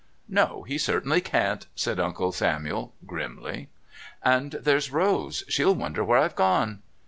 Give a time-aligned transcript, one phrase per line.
[0.27, 3.69] "No, he certainly can't," said Uncle Samuel grimly.
[4.23, 5.43] "And there's Rose.
[5.47, 6.81] She'll wonder where I've gone."